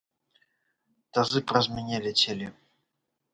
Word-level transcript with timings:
Тазы 1.17 1.39
праз 1.51 1.65
мяне 1.75 2.01
ляцелі! 2.07 2.47